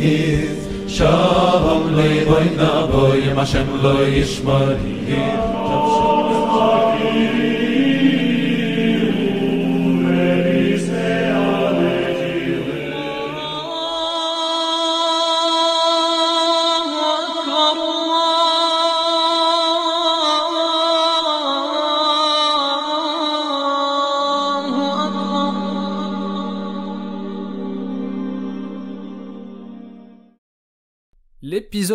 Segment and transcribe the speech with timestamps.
[0.00, 4.80] Shalom loy boy na boy Hashem loy yishmar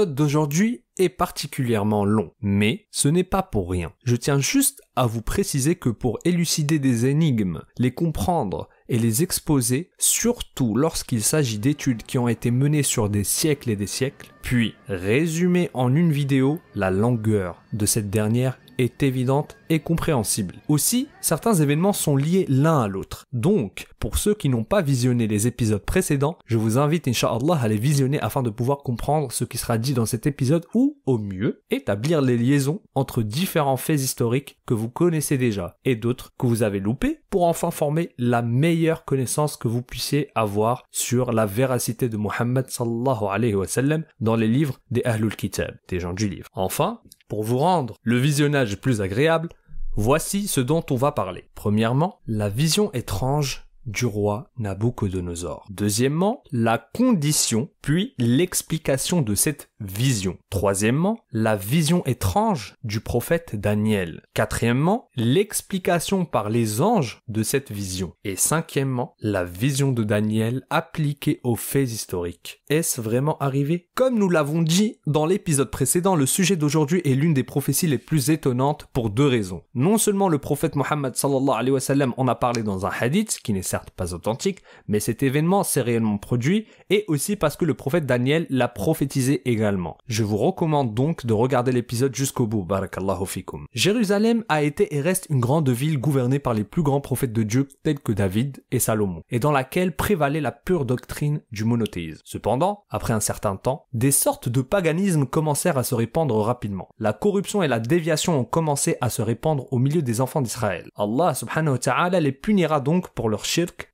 [0.05, 3.91] D'aujourd'hui est particulièrement long, mais ce n'est pas pour rien.
[4.03, 9.23] Je tiens juste à vous préciser que pour élucider des énigmes, les comprendre et les
[9.23, 14.31] exposer, surtout lorsqu'il s'agit d'études qui ont été menées sur des siècles et des siècles,
[14.41, 20.55] puis résumer en une vidéo, la longueur de cette dernière est évidente et compréhensible.
[20.67, 23.25] Aussi, certains événements sont liés l'un à l'autre.
[23.33, 27.67] Donc, pour ceux qui n'ont pas visionné les épisodes précédents, je vous invite, Inch'Allah, à
[27.67, 31.17] les visionner afin de pouvoir comprendre ce qui sera dit dans cet épisode ou, au
[31.17, 36.47] mieux, établir les liaisons entre différents faits historiques que vous connaissez déjà et d'autres que
[36.47, 41.45] vous avez loupés pour enfin former la meilleure connaissance que vous puissiez avoir sur la
[41.45, 46.13] véracité de Muhammad sallallahu alayhi wa sallam dans les livres des Ahlul Kitab, des gens
[46.13, 46.49] du livre.
[46.53, 49.49] Enfin, pour vous rendre le visionnage plus agréable,
[49.95, 51.49] voici ce dont on va parler.
[51.55, 55.65] Premièrement, la vision étrange du roi Nabucodonosor.
[55.69, 60.37] Deuxièmement, la condition, puis l'explication de cette vision.
[60.49, 64.23] Troisièmement, la vision étrange du prophète Daniel.
[64.33, 68.13] Quatrièmement, l'explication par les anges de cette vision.
[68.23, 72.63] Et cinquièmement, la vision de Daniel appliquée aux faits historiques.
[72.69, 73.89] Est-ce vraiment arrivé?
[73.95, 77.97] Comme nous l'avons dit dans l'épisode précédent, le sujet d'aujourd'hui est l'une des prophéties les
[77.97, 79.63] plus étonnantes pour deux raisons.
[79.73, 83.53] Non seulement le prophète Mohammed sallallahu alayhi wa en a parlé dans un hadith, qui
[83.53, 87.73] n'est certes pas authentique, mais cet événement s'est réellement produit, et aussi parce que le
[87.73, 89.97] prophète Daniel l'a prophétisé également.
[90.07, 93.65] Je vous recommande donc de regarder l'épisode jusqu'au bout, barakallahu fikum.
[93.73, 97.43] Jérusalem a été et reste une grande ville gouvernée par les plus grands prophètes de
[97.43, 102.21] Dieu tels que David et Salomon, et dans laquelle prévalait la pure doctrine du monothéisme.
[102.23, 106.87] Cependant, après un certain temps, des sortes de paganisme commencèrent à se répandre rapidement.
[106.97, 110.87] La corruption et la déviation ont commencé à se répandre au milieu des enfants d'Israël.
[110.95, 113.43] Allah subhanahu wa ta'ala les punira donc pour leur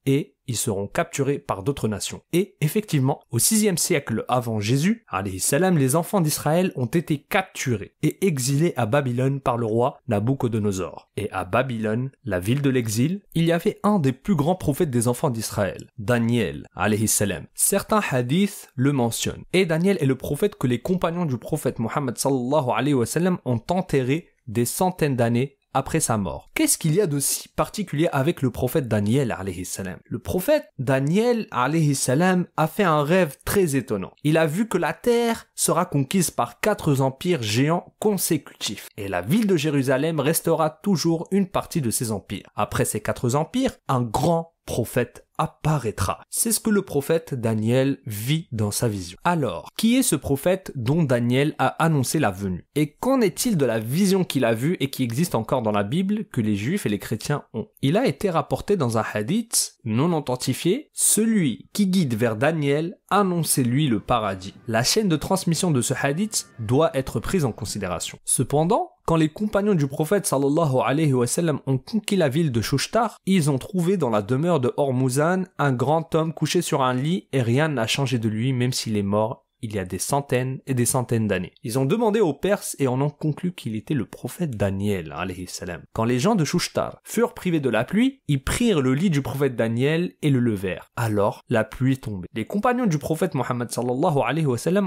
[0.06, 2.22] et ils seront capturés par d'autres nations.
[2.34, 5.06] Et effectivement, au sixième siècle avant Jésus,
[5.78, 11.10] les enfants d'Israël ont été capturés et exilés à Babylone par le roi Nabucodonosor.
[11.16, 14.92] Et à Babylone, la ville de l'exil, il y avait un des plus grands prophètes
[14.92, 16.68] des enfants d'Israël, Daniel.
[17.54, 19.46] Certains hadiths le mentionnent.
[19.54, 24.66] Et Daniel est le prophète que les compagnons du prophète Mohammed sallallahu ont enterré des
[24.66, 26.50] centaines d'années après sa mort.
[26.54, 30.00] Qu'est-ce qu'il y a de si particulier avec le prophète Daniel salam?
[30.06, 31.48] Le prophète Daniel
[31.96, 34.14] salam a fait un rêve très étonnant.
[34.24, 39.22] Il a vu que la terre sera conquise par quatre empires géants consécutifs et la
[39.22, 42.50] ville de Jérusalem restera toujours une partie de ces empires.
[42.56, 46.20] Après ces quatre empires, un grand prophète apparaîtra.
[46.30, 49.18] C'est ce que le prophète Daniel vit dans sa vision.
[49.24, 52.68] Alors, qui est ce prophète dont Daniel a annoncé la venue?
[52.76, 55.82] Et qu'en est-il de la vision qu'il a vue et qui existe encore dans la
[55.82, 57.68] Bible que les juifs et les chrétiens ont?
[57.82, 63.64] Il a été rapporté dans un hadith non authentifié, celui qui guide vers Daniel annonçait
[63.64, 64.54] lui le paradis.
[64.68, 68.20] La chaîne de transmission de ce hadith doit être prise en considération.
[68.26, 72.62] Cependant, quand les compagnons du prophète sallallahu alayhi wa sallam ont conquis la ville de
[72.62, 76.94] Shushtar, ils ont trouvé dans la demeure de Hormuzan un grand homme couché sur un
[76.94, 80.00] lit et rien n'a changé de lui même s'il est mort il y a des
[80.00, 81.54] centaines et des centaines d'années.
[81.64, 85.14] Ils ont demandé aux Perses et en ont conclu qu'il était le prophète Daniel,
[85.48, 85.84] salam.
[85.94, 89.22] Quand les gens de Shushtar furent privés de la pluie, ils prirent le lit du
[89.22, 90.92] prophète Daniel et le levèrent.
[90.96, 92.28] Alors, la pluie tombait.
[92.34, 93.70] Les compagnons du prophète Mohammed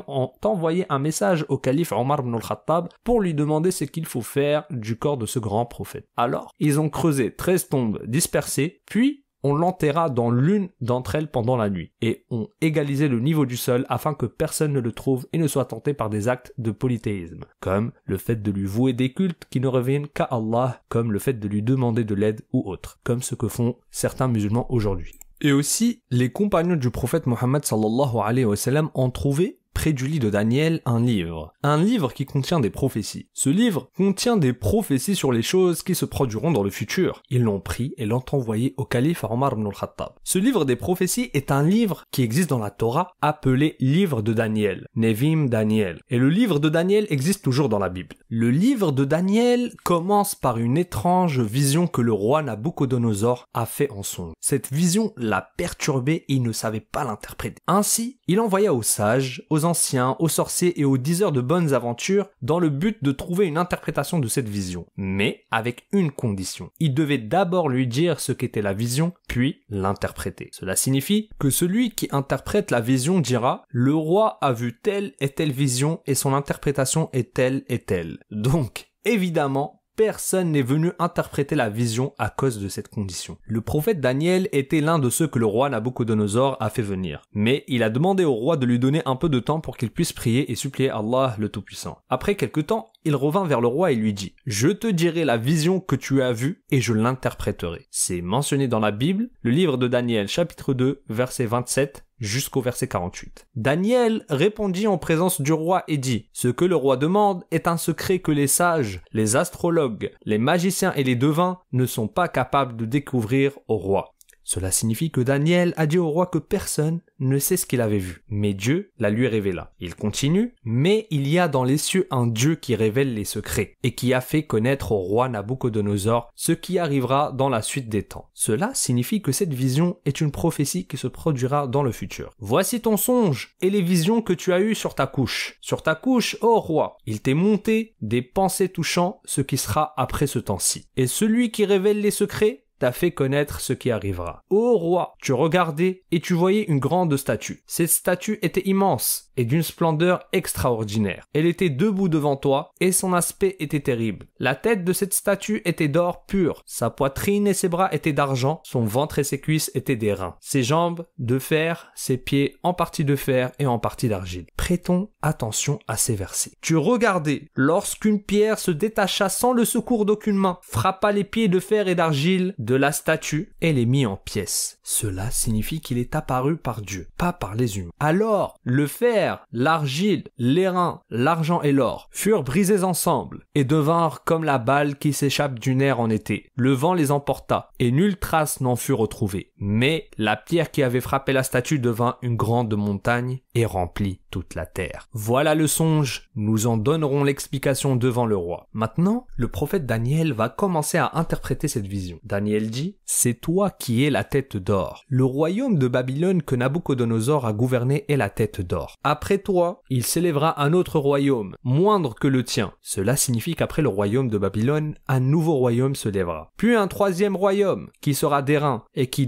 [0.09, 4.23] ont envoyé un message au calife Omar ibn al-Khattab pour lui demander ce qu'il faut
[4.23, 6.09] faire du corps de ce grand prophète.
[6.17, 11.57] Alors, ils ont creusé 13 tombes dispersées, puis on l'enterra dans l'une d'entre elles pendant
[11.57, 15.29] la nuit, et on égalisait le niveau du sol afin que personne ne le trouve
[15.33, 18.95] et ne soit tenté par des actes de polythéisme, comme le fait de lui vouer
[18.95, 22.41] des cultes qui ne reviennent qu'à Allah, comme le fait de lui demander de l'aide
[22.53, 25.21] ou autre, comme ce que font certains musulmans aujourd'hui.
[25.43, 30.07] Et aussi, les compagnons du prophète Mohammed sallallahu alayhi wa sallam ont trouvé près du
[30.07, 31.53] lit de Daniel un livre.
[31.63, 33.29] Un livre qui contient des prophéties.
[33.35, 37.23] Ce livre contient des prophéties sur les choses qui se produiront dans le futur.
[37.29, 40.15] Ils l'ont pris et l'ont envoyé au calife Omar ibn al-Khattab.
[40.23, 44.33] Ce livre des prophéties est un livre qui existe dans la Torah appelé livre de
[44.33, 44.87] Daniel.
[44.95, 46.01] Nevim Daniel.
[46.09, 48.17] Et le livre de Daniel existe toujours dans la Bible.
[48.29, 53.91] Le livre de Daniel commence par une étrange vision que le roi Nabucodonosor a fait
[53.91, 54.33] en son.
[54.41, 57.61] Cette vision l'a perturbé et il ne savait pas l'interpréter.
[57.67, 62.29] Ainsi, il envoya aux sages, aux anciens, aux sorciers et aux diseurs de bonnes aventures
[62.43, 64.87] dans le but de trouver une interprétation de cette vision.
[64.97, 66.71] Mais avec une condition.
[66.81, 70.49] Il devait d'abord lui dire ce qu'était la vision, puis l'interpréter.
[70.53, 75.29] Cela signifie que celui qui interprète la vision dira le roi a vu telle et
[75.29, 78.19] telle vision et son interprétation est telle et telle.
[78.31, 83.39] Donc, évidemment, personne n'est venu interpréter la vision à cause de cette condition.
[83.47, 87.23] Le prophète Daniel était l'un de ceux que le roi Nabucodonosor a fait venir.
[87.33, 89.91] Mais il a demandé au roi de lui donner un peu de temps pour qu'il
[89.91, 91.99] puisse prier et supplier Allah le Tout-Puissant.
[92.09, 95.37] Après quelque temps, il revint vers le roi et lui dit, Je te dirai la
[95.37, 97.87] vision que tu as vue et je l'interpréterai.
[97.91, 102.89] C'est mentionné dans la Bible, le livre de Daniel chapitre 2 verset 27 jusqu'au verset
[102.89, 103.47] 48.
[103.55, 107.77] Daniel répondit en présence du roi et dit, Ce que le roi demande est un
[107.77, 112.77] secret que les sages, les astrologues, les magiciens et les devins ne sont pas capables
[112.77, 114.14] de découvrir au roi.
[114.45, 117.99] Cela signifie que Daniel a dit au roi que personne ne sait ce qu'il avait
[117.99, 119.73] vu, mais Dieu la lui révéla.
[119.81, 123.77] Il continue, mais il y a dans les cieux un Dieu qui révèle les secrets,
[123.83, 128.03] et qui a fait connaître au roi Nabucodonosor ce qui arrivera dans la suite des
[128.03, 128.29] temps.
[128.35, 132.33] Cela signifie que cette vision est une prophétie qui se produira dans le futur.
[132.39, 135.59] Voici ton songe et les visions que tu as eues sur ta couche.
[135.61, 140.27] Sur ta couche, ô roi, il t'est monté des pensées touchant ce qui sera après
[140.27, 140.89] ce temps-ci.
[140.97, 144.43] Et celui qui révèle les secrets t'a fait connaître ce qui arrivera.
[144.51, 147.63] Ô roi, tu regardais et tu voyais une grande statue.
[147.67, 151.27] Cette statue était immense et d'une splendeur extraordinaire.
[151.33, 154.27] Elle était debout devant toi et son aspect était terrible.
[154.39, 158.61] La tête de cette statue était d'or pur, sa poitrine et ses bras étaient d'argent,
[158.65, 163.05] son ventre et ses cuisses étaient d'airain, ses jambes de fer, ses pieds en partie
[163.05, 164.47] de fer et en partie d'argile.
[164.57, 166.53] Prêtons attention à ces versets.
[166.61, 171.61] Tu regardais lorsqu'une pierre se détacha sans le secours d'aucune main, frappa les pieds de
[171.61, 174.79] fer et d'argile de la statue et les mit en pièces.
[174.83, 177.91] Cela signifie qu'il est apparu par Dieu, pas par les humains.
[178.01, 184.59] Alors, le fer, l'argile, l'airain, l'argent et l'or furent brisés ensemble et devinrent comme la
[184.59, 186.51] balle qui s'échappe du nerf en été.
[186.57, 189.53] Le vent les emporta et nulle trace n'en fut retrouvée.
[189.67, 194.55] Mais la pierre qui avait frappé la statue devint une grande montagne et remplit toute
[194.55, 195.09] la terre.
[195.15, 198.69] Voilà le songe, nous en donnerons l'explication devant le roi.
[198.75, 202.21] Maintenant, le prophète Daniel va commencer à interpréter cette vision.
[202.25, 205.05] Daniel dit, c'est toi qui es la tête d'or.
[205.09, 208.97] Le royaume de Babylone que Nabucodonosor a gouverné est la tête d'or.
[209.03, 212.75] Après toi, il s'élèvera un autre royaume, moindre que le tien.
[212.83, 216.53] Cela signifie qu'après le royaume de Babylone, un nouveau royaume se lèvera.
[216.59, 219.27] Puis un troisième royaume, qui sera d'airain et qui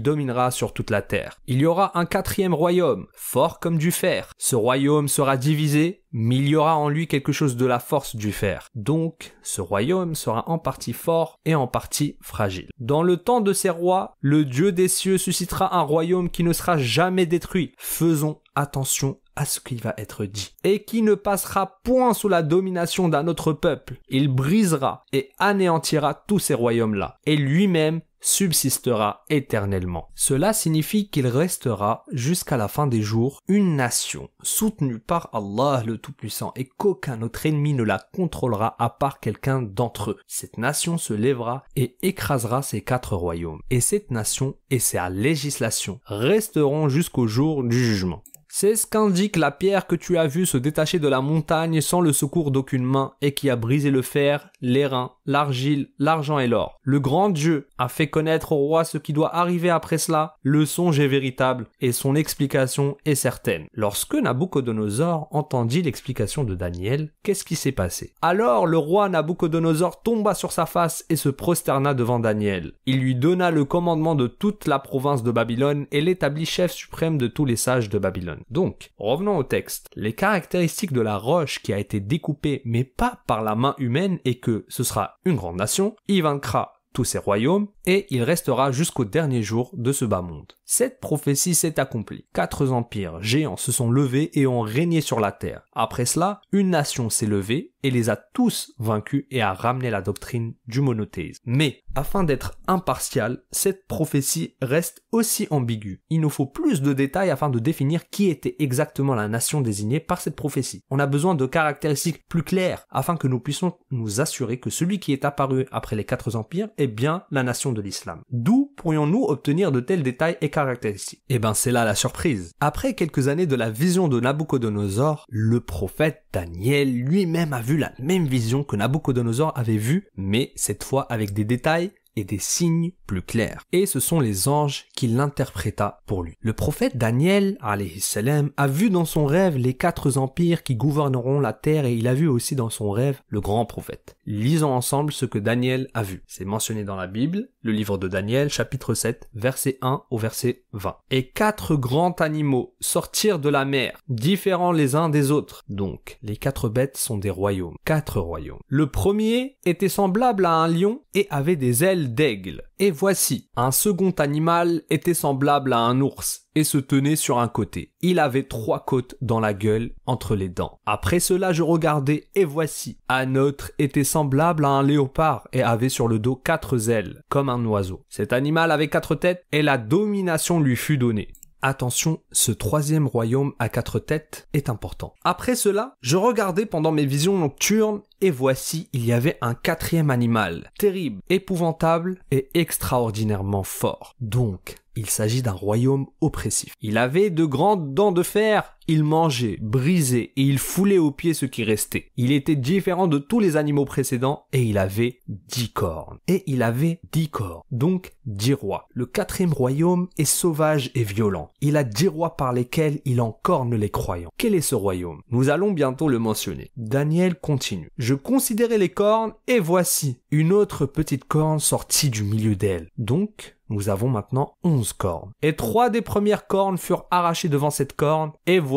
[0.51, 1.37] sur toute la terre.
[1.47, 4.31] Il y aura un quatrième royaume, fort comme du fer.
[4.37, 8.15] Ce royaume sera divisé, mais il y aura en lui quelque chose de la force
[8.15, 8.67] du fer.
[8.75, 12.69] Donc, ce royaume sera en partie fort et en partie fragile.
[12.79, 16.53] Dans le temps de ces rois, le Dieu des cieux suscitera un royaume qui ne
[16.53, 17.73] sera jamais détruit.
[17.77, 22.41] Faisons attention à ce qui va être dit, et qui ne passera point sous la
[22.41, 23.99] domination d'un autre peuple.
[24.09, 30.09] Il brisera et anéantira tous ces royaumes-là, et lui-même subsistera éternellement.
[30.13, 35.97] Cela signifie qu'il restera jusqu'à la fin des jours une nation soutenue par Allah le
[35.97, 40.17] Tout-Puissant et qu'aucun autre ennemi ne la contrôlera à part quelqu'un d'entre eux.
[40.27, 43.61] Cette nation se lèvera et écrasera ces quatre royaumes.
[43.69, 48.23] Et cette nation et sa législation resteront jusqu'au jour du jugement.
[48.49, 52.01] C'est ce qu'indique la pierre que tu as vue se détacher de la montagne sans
[52.01, 56.79] le secours d'aucune main et qui a brisé le fer, l'airain, l'argile, l'argent et l'or.
[56.81, 60.35] Le grand Dieu a fait connaître au roi ce qui doit arriver après cela.
[60.41, 63.67] Le songe est véritable et son explication est certaine.
[63.73, 68.13] Lorsque Nabucodonosor entendit l'explication de Daniel, qu'est-ce qui s'est passé?
[68.21, 72.71] Alors le roi Nabucodonosor tomba sur sa face et se prosterna devant Daniel.
[72.85, 77.17] Il lui donna le commandement de toute la province de Babylone et l'établit chef suprême
[77.17, 78.41] de tous les sages de Babylone.
[78.49, 79.89] Donc, revenons au texte.
[79.95, 84.19] Les caractéristiques de la roche qui a été découpée mais pas par la main humaine
[84.23, 88.71] et que ce sera une grande nation, il vaincra tous ses royaumes et il restera
[88.71, 90.53] jusqu'au dernier jour de ce bas monde.
[90.69, 92.25] Cette prophétie s'est accomplie.
[92.33, 95.61] Quatre empires géants se sont levés et ont régné sur la terre.
[95.71, 100.01] Après cela, une nation s'est levée et les a tous vaincus et a ramené la
[100.01, 101.41] doctrine du monothéisme.
[101.45, 106.01] Mais, afin d'être impartial, cette prophétie reste aussi ambiguë.
[106.09, 110.01] Il nous faut plus de détails afin de définir qui était exactement la nation désignée
[110.01, 110.83] par cette prophétie.
[110.89, 114.99] On a besoin de caractéristiques plus claires afin que nous puissions nous assurer que celui
[114.99, 118.21] qui est apparu après les quatre empires est bien la nation de l'islam.
[118.31, 122.55] D'où pourrions-nous obtenir de tels détails et caractéristiques Eh ben c'est là la surprise.
[122.59, 127.91] Après quelques années de la vision de Nabucodonosor, le prophète Daniel lui-même a vu la
[127.99, 132.91] même vision que Nabucodonosor avait vue, mais cette fois avec des détails et des signes
[133.05, 133.63] plus clairs.
[133.71, 136.33] Et ce sont les anges qui l'interpréta pour lui.
[136.41, 137.57] Le prophète Daniel,
[137.99, 142.07] salam, a vu dans son rêve les quatre empires qui gouverneront la terre et il
[142.07, 144.17] a vu aussi dans son rêve le grand prophète.
[144.25, 146.23] Lisons ensemble ce que Daniel a vu.
[146.27, 150.63] C'est mentionné dans la Bible, le livre de Daniel, chapitre 7, verset 1 au verset
[150.73, 150.97] 20.
[151.11, 155.63] Et quatre grands animaux sortirent de la mer, différents les uns des autres.
[155.69, 157.75] Donc, les quatre bêtes sont des royaumes.
[157.85, 158.59] Quatre royaumes.
[158.67, 162.63] Le premier était semblable à un lion et avait des ailes d'aigle.
[162.79, 167.47] Et voici, un second animal était semblable à un ours et se tenait sur un
[167.47, 167.93] côté.
[168.01, 170.79] Il avait trois côtes dans la gueule entre les dents.
[170.85, 175.89] Après cela, je regardais et voici, un autre était semblable à un léopard et avait
[175.89, 178.03] sur le dos quatre ailes, comme un oiseau.
[178.09, 181.29] Cet animal avait quatre têtes et la domination lui fut donnée.
[181.61, 185.13] Attention, ce troisième royaume à quatre têtes est important.
[185.23, 190.11] Après cela, je regardais pendant mes visions nocturnes et voici, il y avait un quatrième
[190.11, 194.15] animal, terrible, épouvantable et extraordinairement fort.
[194.19, 196.73] Donc, il s'agit d'un royaume oppressif.
[196.81, 201.33] Il avait de grandes dents de fer, il mangeait, brisait et il foulait aux pieds
[201.33, 202.11] ce qui restait.
[202.17, 206.19] Il était différent de tous les animaux précédents et il avait dix cornes.
[206.27, 208.87] Et il avait dix corps, donc dix rois.
[208.93, 211.49] Le quatrième royaume est sauvage et violent.
[211.61, 214.31] Il a dix rois par lesquels il encorne les croyants.
[214.37, 215.21] Quel est ce royaume?
[215.29, 216.71] Nous allons bientôt le mentionner.
[216.77, 217.91] Daniel continue.
[217.97, 222.89] Je considérais les cornes et voici une autre petite corne sortie du milieu d'elle.
[222.97, 225.31] Donc, nous avons maintenant onze cornes.
[225.41, 228.76] Et trois des premières cornes furent arrachées devant cette corne, et voici,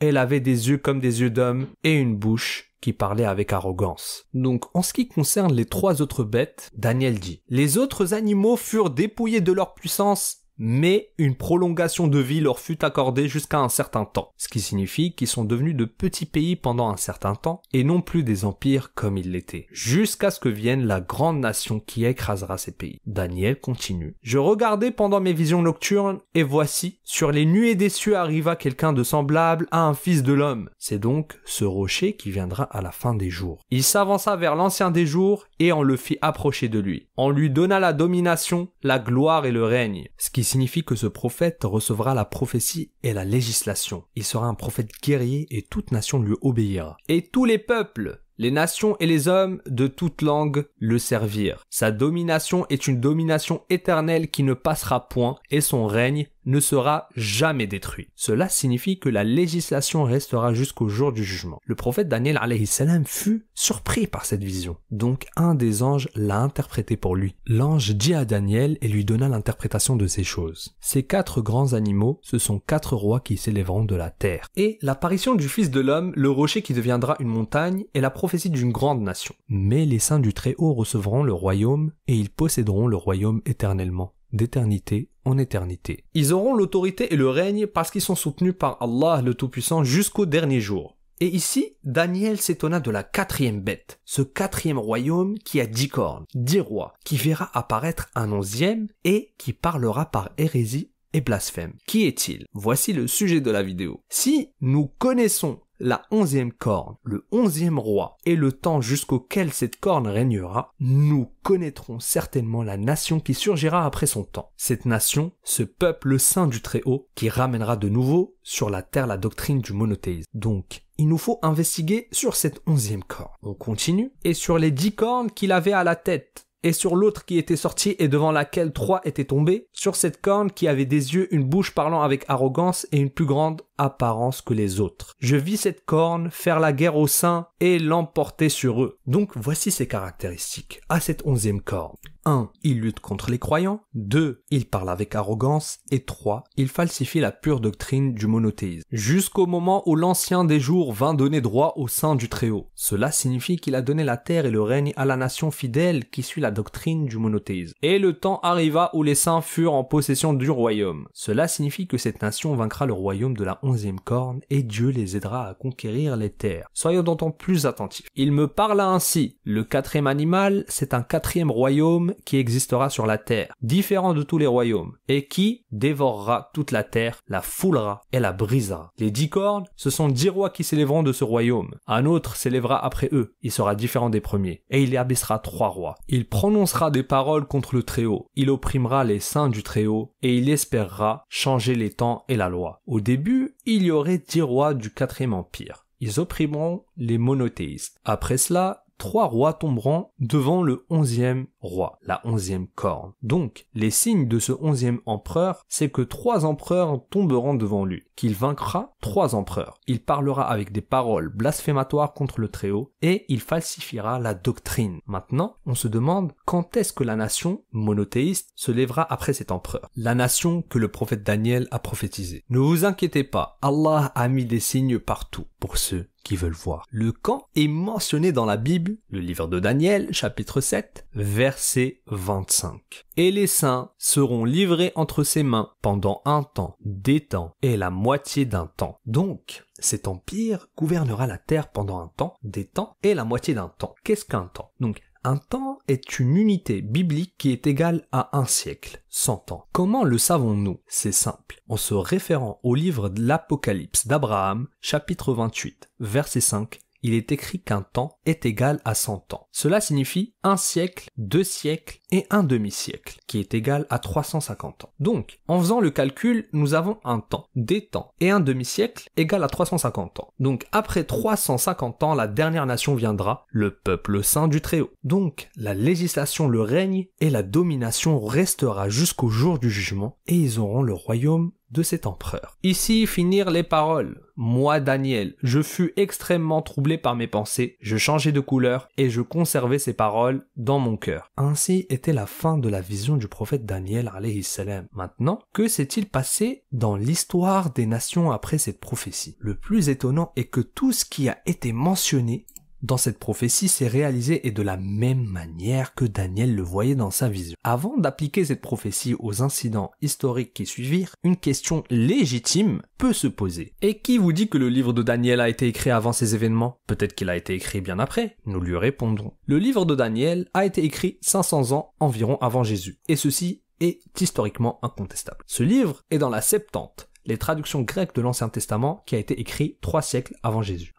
[0.00, 4.26] elle avait des yeux comme des yeux d'homme, et une bouche qui parlait avec arrogance.
[4.34, 8.90] Donc, en ce qui concerne les trois autres bêtes, Daniel dit, les autres animaux furent
[8.90, 14.04] dépouillés de leur puissance mais une prolongation de vie leur fut accordée jusqu'à un certain
[14.04, 17.84] temps, ce qui signifie qu'ils sont devenus de petits pays pendant un certain temps et
[17.84, 22.04] non plus des empires comme ils l'étaient, jusqu'à ce que vienne la grande nation qui
[22.04, 23.00] écrasera ces pays.
[23.06, 24.16] Daniel continue.
[24.22, 28.92] Je regardais pendant mes visions nocturnes et voici, sur les nuées des cieux arriva quelqu'un
[28.92, 30.70] de semblable à un fils de l'homme.
[30.78, 33.62] C'est donc ce rocher qui viendra à la fin des jours.
[33.70, 37.08] Il s'avança vers l'ancien des jours et on le fit approcher de lui.
[37.16, 41.06] On lui donna la domination, la gloire et le règne, ce qui signifie que ce
[41.06, 44.04] prophète recevra la prophétie et la législation.
[44.14, 46.96] Il sera un prophète guerrier et toute nation lui obéira.
[47.08, 51.64] Et tous les peuples, les nations et les hommes de toute langue le servirent.
[51.70, 57.08] Sa domination est une domination éternelle qui ne passera point et son règne ne sera
[57.16, 58.08] jamais détruit.
[58.14, 61.60] Cela signifie que la législation restera jusqu'au jour du jugement.
[61.64, 64.76] Le prophète Daniel salam fut surpris par cette vision.
[64.90, 67.34] Donc un des anges l'a interprété pour lui.
[67.46, 70.76] L'ange dit à Daniel et lui donna l'interprétation de ces choses.
[70.80, 74.48] Ces quatre grands animaux, ce sont quatre rois qui s'élèveront de la terre.
[74.56, 78.50] Et l'apparition du Fils de l'homme, le rocher qui deviendra une montagne, est la prophétie
[78.50, 79.34] d'une grande nation.
[79.48, 85.10] Mais les saints du Très-Haut recevront le royaume et ils posséderont le royaume éternellement d'éternité
[85.38, 86.04] éternité.
[86.14, 90.26] Ils auront l'autorité et le règne parce qu'ils sont soutenus par Allah le Tout-Puissant jusqu'au
[90.26, 90.96] dernier jour.
[91.20, 96.26] Et ici, Daniel s'étonna de la quatrième bête, ce quatrième royaume qui a dix cornes,
[96.34, 101.72] dix rois, qui verra apparaître un onzième et qui parlera par hérésie et blasphème.
[101.86, 102.44] Qui est-il?
[102.52, 104.02] Voici le sujet de la vidéo.
[104.10, 110.06] Si nous connaissons la onzième corne, le onzième roi, et le temps jusqu'auquel cette corne
[110.06, 114.50] régnera, nous connaîtrons certainement la nation qui surgira après son temps.
[114.56, 119.18] Cette nation, ce peuple saint du Très-Haut, qui ramènera de nouveau sur la terre la
[119.18, 120.26] doctrine du monothéisme.
[120.34, 123.32] Donc, il nous faut investiguer sur cette onzième corne.
[123.42, 127.24] On continue, et sur les dix cornes qu'il avait à la tête, et sur l'autre
[127.24, 131.14] qui était sortie et devant laquelle trois étaient tombés, sur cette corne qui avait des
[131.14, 135.14] yeux, une bouche parlant avec arrogance et une plus grande apparence que les autres.
[135.18, 138.98] Je vis cette corne faire la guerre aux saints et l'emporter sur eux.
[139.06, 141.96] Donc voici ses caractéristiques à cette onzième corne.
[142.26, 142.50] 1.
[142.64, 143.80] Il lutte contre les croyants.
[143.94, 144.42] 2.
[144.50, 145.78] Il parle avec arrogance.
[145.90, 146.44] Et 3.
[146.56, 148.82] Il falsifie la pure doctrine du monothéisme.
[148.90, 152.68] Jusqu'au moment où l'ancien des jours vint donner droit au sein du Très-Haut.
[152.74, 156.24] Cela signifie qu'il a donné la terre et le règne à la nation fidèle qui
[156.24, 157.74] suit la doctrine du monothéisme.
[157.82, 161.06] Et le temps arriva où les saints furent en possession du royaume.
[161.12, 165.16] Cela signifie que cette nation vaincra le royaume de la onzième corne et Dieu les
[165.16, 166.68] aidera à conquérir les terres.
[166.72, 168.06] Soyons d'autant plus attentifs.
[168.14, 169.38] Il me parla ainsi.
[169.44, 174.38] Le quatrième animal, c'est un quatrième royaume qui existera sur la terre, différent de tous
[174.38, 178.92] les royaumes, et qui dévorera toute la terre, la foulera et la brisera.
[178.98, 181.74] Les dix cornes, ce sont dix rois qui s'élèveront de ce royaume.
[181.86, 185.68] Un autre s'élèvera après eux, il sera différent des premiers, et il y abaissera trois
[185.68, 185.96] rois.
[186.08, 190.48] Il prononcera des paroles contre le Très-Haut, il opprimera les saints du Très-Haut, et il
[190.48, 192.82] espérera changer les temps et la loi.
[192.86, 195.86] Au début, il y aurait dix rois du quatrième empire.
[196.00, 198.00] Ils opprimeront les monothéistes.
[198.04, 203.12] Après cela, trois rois tomberont devant le onzième roi, la onzième corne.
[203.22, 208.34] Donc, les signes de ce onzième empereur, c'est que trois empereurs tomberont devant lui, qu'il
[208.34, 209.80] vaincra trois empereurs.
[209.86, 215.00] Il parlera avec des paroles blasphématoires contre le Très-Haut et il falsifiera la doctrine.
[215.06, 219.88] Maintenant, on se demande quand est-ce que la nation monothéiste se lèvera après cet empereur.
[219.96, 222.44] La nation que le prophète Daniel a prophétisé.
[222.48, 226.84] Ne vous inquiétez pas, Allah a mis des signes partout pour ceux qui veulent voir.
[226.90, 232.80] Le camp est mentionné dans la Bible, le livre de Daniel, chapitre 7, verset 25.
[233.16, 237.90] Et les saints seront livrés entre ses mains pendant un temps, des temps et la
[237.90, 238.98] moitié d'un temps.
[239.06, 243.68] Donc, cet empire gouvernera la terre pendant un temps, des temps et la moitié d'un
[243.68, 243.94] temps.
[244.02, 244.72] Qu'est-ce qu'un temps?
[244.80, 249.66] Donc, un temps est une unité biblique qui est égale à un siècle, 100 ans.
[249.72, 250.80] Comment le savons-nous?
[250.86, 251.60] C'est simple.
[251.68, 257.60] En se référant au livre de l'Apocalypse d'Abraham, chapitre 28, verset 5, il est écrit
[257.60, 259.46] qu'un temps est égal à 100 ans.
[259.52, 264.92] Cela signifie un siècle, deux siècles et un demi-siècle, qui est égal à 350 ans.
[264.98, 269.44] Donc, en faisant le calcul, nous avons un temps, des temps et un demi-siècle égal
[269.44, 270.32] à 350 ans.
[270.40, 274.90] Donc, après 350 ans, la dernière nation viendra, le peuple saint du Très-Haut.
[275.04, 280.58] Donc, la législation, le règne et la domination restera jusqu'au jour du jugement et ils
[280.58, 282.56] auront le royaume de cet empereur.
[282.62, 284.22] Ici finir les paroles.
[284.36, 289.22] Moi, Daniel, je fus extrêmement troublé par mes pensées, je changeai de couleur et je
[289.22, 291.30] conservais ces paroles dans mon cœur.
[291.36, 294.10] Ainsi était la fin de la vision du prophète Daniel
[294.42, 294.86] salam.
[294.92, 299.36] Maintenant, que s'est-il passé dans l'histoire des nations après cette prophétie?
[299.38, 302.46] Le plus étonnant est que tout ce qui a été mentionné
[302.86, 307.10] dans cette prophétie s'est réalisé et de la même manière que Daniel le voyait dans
[307.10, 307.56] sa vision.
[307.64, 313.74] Avant d'appliquer cette prophétie aux incidents historiques qui suivirent, une question légitime peut se poser.
[313.82, 316.78] Et qui vous dit que le livre de Daniel a été écrit avant ces événements?
[316.86, 318.36] Peut-être qu'il a été écrit bien après.
[318.46, 319.34] Nous lui répondrons.
[319.46, 323.00] Le livre de Daniel a été écrit 500 ans environ avant Jésus.
[323.08, 325.44] Et ceci est historiquement incontestable.
[325.46, 329.38] Ce livre est dans la Septante, les traductions grecques de l'Ancien Testament qui a été
[329.38, 330.94] écrit trois siècles avant Jésus.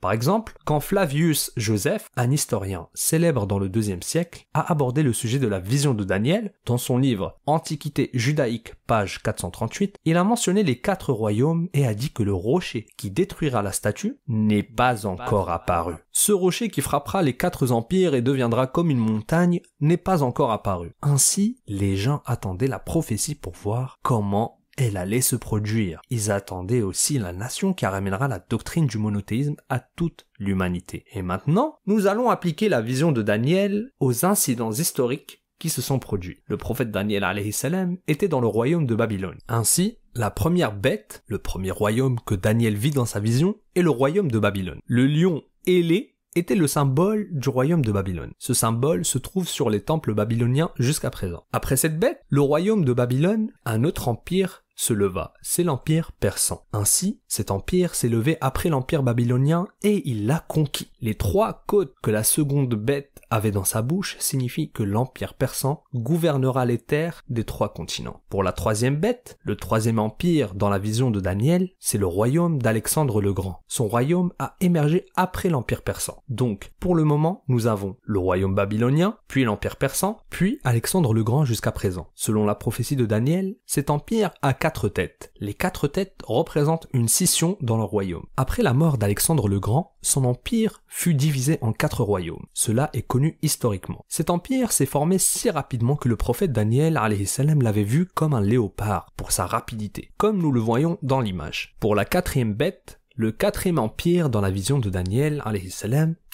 [0.00, 5.12] Par exemple, quand Flavius Joseph, un historien célèbre dans le deuxième siècle, a abordé le
[5.12, 10.24] sujet de la vision de Daniel dans son livre Antiquité judaïque, page 438, il a
[10.24, 14.62] mentionné les quatre royaumes et a dit que le rocher qui détruira la statue n'est
[14.62, 15.94] pas encore apparu.
[16.12, 20.52] Ce rocher qui frappera les quatre empires et deviendra comme une montagne n'est pas encore
[20.52, 20.92] apparu.
[21.02, 26.00] Ainsi, les gens attendaient la prophétie pour voir comment elle allait se produire.
[26.08, 31.04] Ils attendaient aussi la nation qui ramènera la doctrine du monothéisme à toute l'humanité.
[31.12, 35.98] Et maintenant, nous allons appliquer la vision de Daniel aux incidents historiques qui se sont
[35.98, 36.42] produits.
[36.46, 39.38] Le prophète Daniel salam était dans le royaume de Babylone.
[39.48, 43.90] Ainsi, la première bête, le premier royaume que Daniel vit dans sa vision, est le
[43.90, 44.80] royaume de Babylone.
[44.86, 48.32] Le lion ailé était le symbole du royaume de Babylone.
[48.38, 51.44] Ce symbole se trouve sur les temples babyloniens jusqu'à présent.
[51.52, 56.62] Après cette bête, le royaume de Babylone, un autre empire se leva, c'est l'empire persan.
[56.72, 60.92] Ainsi, cet empire s'est levé après l'empire babylonien et il l'a conquis.
[61.00, 65.82] Les trois côtes que la seconde bête avait dans sa bouche signifie que l'empire persan
[65.94, 68.22] gouvernera les terres des trois continents.
[68.30, 72.62] Pour la troisième bête, le troisième empire dans la vision de Daniel, c'est le royaume
[72.62, 73.62] d'Alexandre le Grand.
[73.66, 76.22] Son royaume a émergé après l'empire persan.
[76.28, 81.24] Donc, pour le moment, nous avons le royaume babylonien, puis l'empire persan, puis Alexandre le
[81.24, 82.08] Grand jusqu'à présent.
[82.14, 85.32] Selon la prophétie de Daniel, cet empire a têtes.
[85.40, 88.26] Les quatre têtes représentent une scission dans le royaume.
[88.36, 92.46] Après la mort d'Alexandre le Grand, son empire fut divisé en quatre royaumes.
[92.54, 94.04] Cela est connu historiquement.
[94.08, 99.12] Cet empire s'est formé si rapidement que le prophète Daniel l'avait vu comme un léopard
[99.16, 101.74] pour sa rapidité, comme nous le voyons dans l'image.
[101.80, 105.42] Pour la quatrième bête, le quatrième empire dans la vision de Daniel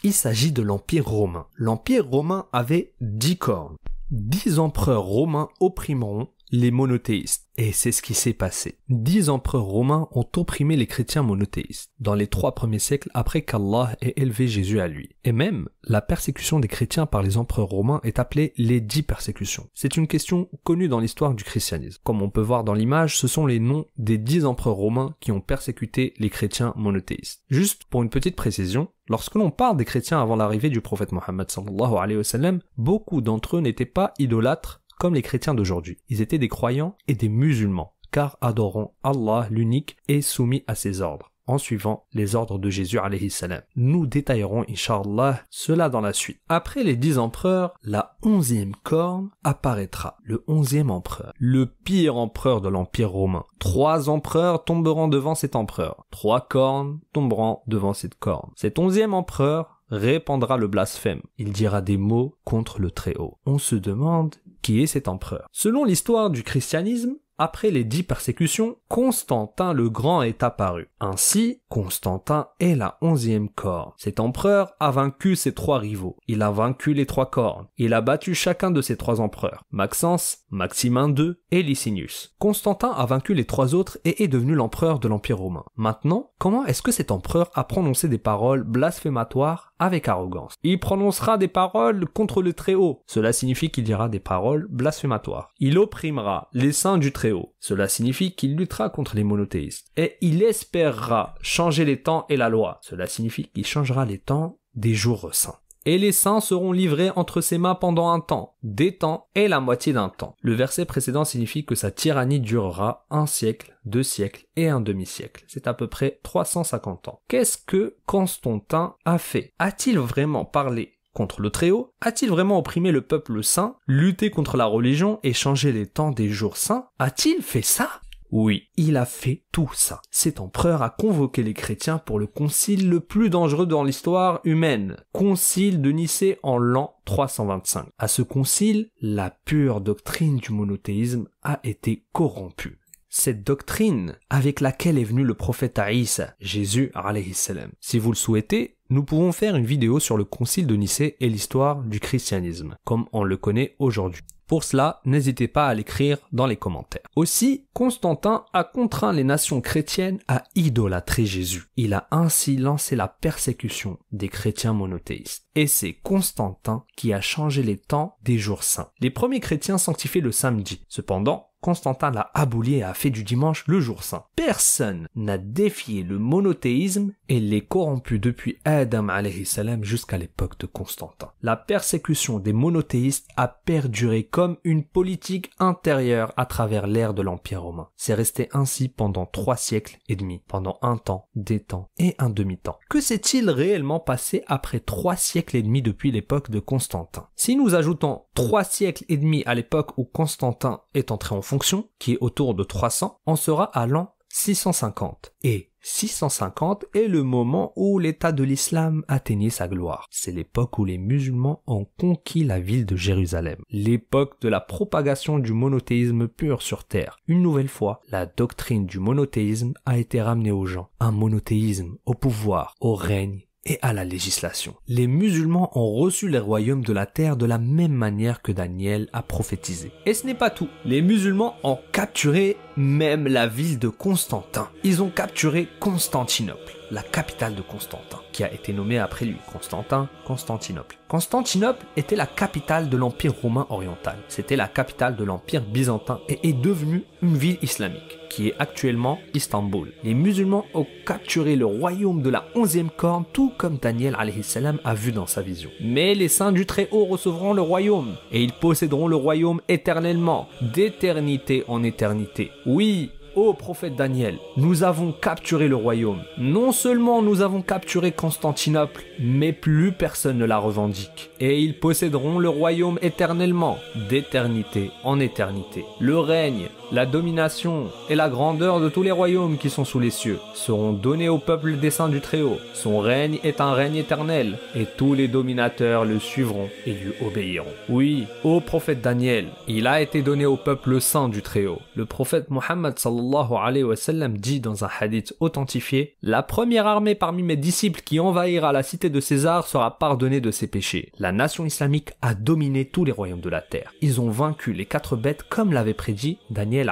[0.03, 1.47] il s'agit de l'empire romain.
[1.57, 3.77] L'empire romain avait dix cornes.
[4.11, 7.49] Dix empereurs romains opprimeront les monothéistes.
[7.57, 8.79] Et c'est ce qui s'est passé.
[8.89, 13.97] Dix empereurs romains ont opprimé les chrétiens monothéistes dans les trois premiers siècles après qu'Allah
[14.01, 15.11] ait élevé Jésus à lui.
[15.25, 19.69] Et même, la persécution des chrétiens par les empereurs romains est appelée les dix persécutions.
[19.75, 22.01] C'est une question connue dans l'histoire du christianisme.
[22.05, 25.33] Comme on peut voir dans l'image, ce sont les noms des dix empereurs romains qui
[25.33, 27.43] ont persécuté les chrétiens monothéistes.
[27.51, 31.51] Juste pour une petite précision, Lorsque l'on parle des chrétiens avant l'arrivée du prophète Mohammed
[31.51, 35.99] sallallahu wa beaucoup d'entre eux n'étaient pas idolâtres comme les chrétiens d'aujourd'hui.
[36.09, 41.01] Ils étaient des croyants et des musulmans, car adorant Allah l'unique et soumis à ses
[41.01, 42.99] ordres en suivant les ordres de Jésus
[43.31, 43.63] salam.
[43.77, 46.41] Nous détaillerons inshallah cela dans la suite.
[46.49, 52.69] Après les dix empereurs, la onzième corne apparaîtra, le onzième empereur, le pire empereur de
[52.69, 53.45] l'empire romain.
[53.59, 58.51] Trois empereurs tomberont devant cet empereur, trois cornes tomberont devant cette corne.
[58.57, 61.21] Cet onzième empereur répandra le blasphème.
[61.39, 63.39] Il dira des mots contre le Très-Haut.
[63.47, 65.47] On se demande qui est cet empereur.
[65.53, 70.89] Selon l'histoire du christianisme, après les dix persécutions, Constantin le Grand est apparu.
[71.01, 73.93] Ainsi, Constantin est la onzième corne.
[73.97, 76.17] Cet empereur a vaincu ses trois rivaux.
[76.29, 77.67] Il a vaincu les trois cornes.
[77.77, 79.65] Il a battu chacun de ses trois empereurs.
[79.73, 82.37] Maxence, Maximin II et Licinius.
[82.39, 85.65] Constantin a vaincu les trois autres et est devenu l'empereur de l'Empire romain.
[85.75, 91.39] Maintenant, comment est-ce que cet empereur a prononcé des paroles blasphématoires avec arrogance Il prononcera
[91.39, 93.03] des paroles contre le Très-Haut.
[93.07, 95.51] Cela signifie qu'il dira des paroles blasphématoires.
[95.59, 97.55] Il opprimera les saints du Très-Haut.
[97.59, 99.91] Cela signifie qu'il luttera contre les monothéistes.
[99.97, 102.79] Et il espérera changer les temps et la loi.
[102.83, 107.41] Cela signifie qu'il changera les temps des jours saints et les saints seront livrés entre
[107.41, 110.37] ses mains pendant un temps, des temps et la moitié d'un temps.
[110.41, 115.45] Le verset précédent signifie que sa tyrannie durera un siècle, deux siècles et un demi-siècle.
[115.49, 117.21] C'est à peu près 350 ans.
[117.29, 119.53] Qu'est-ce que Constantin a fait?
[119.59, 121.93] A-t-il vraiment parlé contre le Très-Haut?
[122.01, 126.29] A-t-il vraiment opprimé le peuple saint, lutté contre la religion et changé les temps des
[126.29, 126.89] jours saints?
[126.99, 127.89] A-t-il fait ça?
[128.37, 130.03] Oui, il a fait tout ça.
[130.11, 134.97] Cet empereur a convoqué les chrétiens pour le concile le plus dangereux dans l'histoire humaine,
[135.13, 137.87] concile de Nicée en l'an 325.
[137.97, 144.99] À ce concile, la pure doctrine du monothéisme a été corrompue cette doctrine avec laquelle
[144.99, 146.91] est venu le prophète Aïssa, Jésus
[147.33, 147.71] salam.
[147.79, 151.29] Si vous le souhaitez, nous pouvons faire une vidéo sur le concile de Nicée et
[151.29, 154.25] l'histoire du christianisme, comme on le connaît aujourd'hui.
[154.55, 157.03] Pour cela, n'hésitez pas à l'écrire dans les commentaires.
[157.17, 161.65] Aussi, Constantin a contraint les nations chrétiennes à idolâtrer Jésus.
[161.77, 165.49] Il a ainsi lancé la persécution des chrétiens monothéistes.
[165.57, 168.91] Et c'est Constantin qui a changé les temps des jours saints.
[169.01, 170.85] Les premiers chrétiens sanctifiaient le samedi.
[170.89, 174.27] Cependant, Constantin l'a aboli et a fait du dimanche le jour saint.
[174.37, 179.09] Personne n'a défié le monothéisme et les corrompu depuis Adam
[179.47, 181.31] salam jusqu'à l'époque de Constantin.
[181.41, 187.63] La persécution des monothéistes a perduré comme une politique intérieure à travers l'ère de l'Empire
[187.63, 187.89] romain.
[187.97, 192.29] C'est resté ainsi pendant trois siècles et demi, pendant un temps, des temps et un
[192.29, 192.79] demi-temps.
[192.91, 197.29] Que s'est-il réellement passé après trois siècles et demi depuis l'époque de Constantin?
[197.37, 201.54] Si nous ajoutons trois siècles et demi à l'époque où Constantin est entré en fonction,
[201.99, 205.33] qui est autour de 300, on sera à l'an 650.
[205.45, 210.09] Et 650 est le moment où l'État de l'islam atteignait sa gloire.
[210.11, 213.59] C'est l'époque où les musulmans ont conquis la ville de Jérusalem.
[213.71, 217.19] L'époque de la propagation du monothéisme pur sur terre.
[217.29, 220.89] Une nouvelle fois, la doctrine du monothéisme a été ramenée aux gens.
[220.99, 224.75] Un monothéisme au pouvoir, au règne et à la législation.
[224.89, 229.09] Les musulmans ont reçu les royaumes de la terre de la même manière que Daniel
[229.13, 229.93] a prophétisé.
[230.07, 230.69] Et ce n'est pas tout.
[230.85, 234.69] Les musulmans ont capturé même la ville de Constantin.
[234.83, 239.37] Ils ont capturé Constantinople, la capitale de Constantin, qui a été nommée après lui.
[239.53, 240.97] Constantin, Constantinople.
[241.09, 244.17] Constantinople était la capitale de l'Empire romain oriental.
[244.29, 249.21] C'était la capitale de l'Empire byzantin et est devenue une ville islamique qui est actuellement
[249.33, 249.93] Istanbul.
[250.03, 254.95] Les musulmans ont capturé le royaume de la onzième corne, tout comme Daniel salam a
[254.95, 255.71] vu dans sa vision.
[255.81, 261.63] Mais les saints du Très-Haut recevront le royaume, et ils posséderont le royaume éternellement, d'éternité
[261.69, 262.51] en éternité.
[262.67, 266.23] Oui, Ô prophète Daniel, nous avons capturé le royaume.
[266.39, 271.31] Non seulement nous avons capturé Constantinople, mais plus personne ne la revendique.
[271.41, 275.85] Et ils posséderont le royaume éternellement, d'éternité en éternité.
[275.99, 280.11] Le règne, la domination et la grandeur de tous les royaumes qui sont sous les
[280.11, 282.59] cieux seront donnés au peuple des saints du Très-Haut.
[282.73, 287.67] Son règne est un règne éternel, et tous les dominateurs le suivront et lui obéiront.
[287.89, 291.81] Oui, ô prophète Daniel, il a été donné au peuple saint du Très-Haut.
[291.95, 297.15] Le prophète Mohammed sallallahu alayhi wa sallam dit dans un hadith authentifié La première armée
[297.15, 301.13] parmi mes disciples qui envahira la cité de César sera pardonnée de ses péchés.
[301.19, 303.93] La nation islamique a dominé tous les royaumes de la terre.
[304.01, 306.84] Ils ont vaincu les quatre bêtes comme l'avait prédit Daniel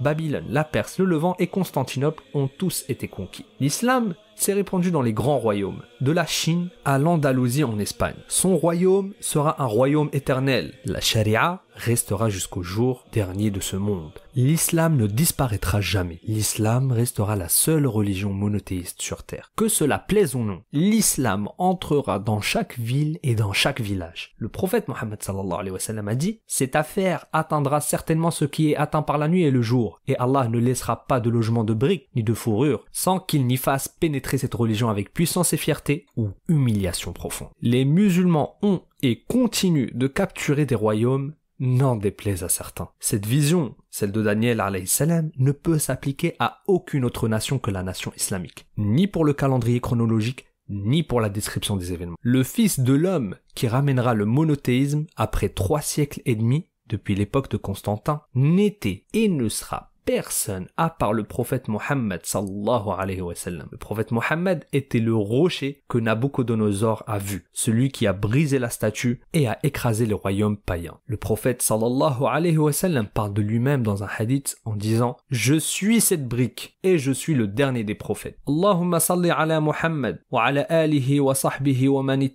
[0.00, 3.44] Babylone, la Perse, le Levant et Constantinople ont tous été conquis.
[3.60, 8.14] L'islam s'est répandu dans les grands royaumes, de la Chine à l'Andalousie en Espagne.
[8.28, 10.74] Son royaume sera un royaume éternel.
[10.84, 14.12] La charia restera jusqu'au jour dernier de ce monde.
[14.34, 16.20] L'islam ne disparaîtra jamais.
[16.24, 19.50] L'islam restera la seule religion monothéiste sur terre.
[19.56, 24.34] Que cela plaise ou non, l'islam entrera dans chaque ville et dans chaque village.
[24.36, 29.28] Le prophète Mohammed a dit, cette affaire atteindra certainement ce qui est atteint par la
[29.28, 32.34] nuit et le jour, et Allah ne laissera pas de logement de briques ni de
[32.34, 37.50] fourrure sans qu'il n'y fasse pénétrer cette religion avec puissance et fierté ou humiliation profonde.
[37.60, 42.90] Les musulmans ont et continuent de capturer des royaumes n'en déplaise à certains.
[43.00, 47.82] Cette vision, celle de Daniel salam, ne peut s'appliquer à aucune autre nation que la
[47.82, 52.16] nation islamique, ni pour le calendrier chronologique, ni pour la description des événements.
[52.20, 57.50] Le Fils de l'homme qui ramènera le monothéisme après trois siècles et demi, depuis l'époque
[57.50, 63.34] de Constantin, n'était et ne sera personne à part le prophète Mohammed sallallahu alayhi wa
[63.34, 63.68] sallam.
[63.70, 68.70] Le prophète Mohammed était le rocher que Nabucodonosor a vu, celui qui a brisé la
[68.70, 70.96] statue et a écrasé le royaume païen.
[71.04, 75.56] Le prophète sallallahu alayhi wa sallam parle de lui-même dans un hadith en disant Je
[75.56, 78.38] suis cette brique et je suis le dernier des prophètes.
[78.48, 82.26] Allahumma salli ala Muhammad wa ala alihi wa wa man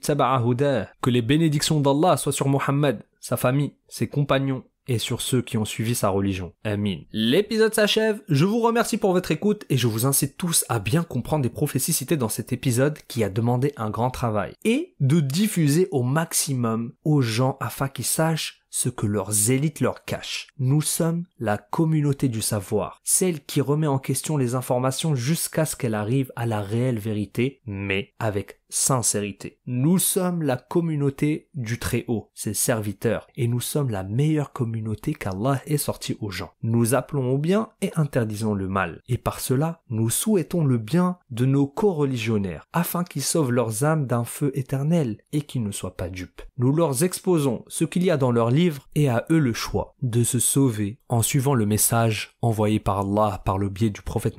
[1.02, 5.58] Que les bénédictions d'Allah soient sur Muhammad, sa famille, ses compagnons et sur ceux qui
[5.58, 6.54] ont suivi sa religion.
[6.64, 7.00] Amin.
[7.12, 11.04] L'épisode s'achève, je vous remercie pour votre écoute et je vous incite tous à bien
[11.04, 15.20] comprendre les prophéties citées dans cet épisode qui a demandé un grand travail et de
[15.20, 20.48] diffuser au maximum aux gens afin qu'ils sachent ce que leurs élites leur cachent.
[20.58, 25.76] Nous sommes la communauté du savoir, celle qui remet en question les informations jusqu'à ce
[25.76, 29.60] qu'elles arrivent à la réelle vérité, mais avec sincérité.
[29.68, 35.62] Nous sommes la communauté du Très-Haut, ses serviteurs, et nous sommes la meilleure communauté qu'Allah
[35.68, 36.50] ait sorti aux gens.
[36.64, 39.02] Nous appelons au bien et interdisons le mal.
[39.08, 44.08] Et par cela, nous souhaitons le bien de nos co-religionnaires, afin qu'ils sauvent leurs âmes
[44.08, 46.42] d'un feu éternel et qu'ils ne soient pas dupes.
[46.58, 48.63] Nous leur exposons ce qu'il y a dans leur livre
[48.96, 53.42] et à eux le choix de se sauver en suivant le message envoyé par Allah
[53.46, 54.36] par le biais du prophète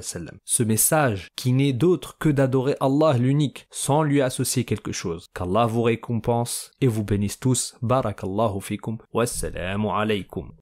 [0.00, 0.38] sallam.
[0.44, 5.26] Ce message qui n'est d'autre que d'adorer Allah l'unique sans lui associer quelque chose.
[5.34, 7.74] Qu'Allah vous récompense et vous bénisse tous.
[7.82, 8.98] Barakallahu fikum.
[9.12, 10.52] Wassalamu alaykum.